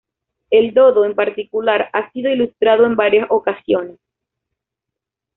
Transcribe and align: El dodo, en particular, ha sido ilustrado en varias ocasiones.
El 0.49 0.73
dodo, 0.73 1.05
en 1.05 1.13
particular, 1.13 1.91
ha 1.93 2.09
sido 2.11 2.31
ilustrado 2.31 2.87
en 2.87 2.95
varias 2.95 3.27
ocasiones. 3.29 3.99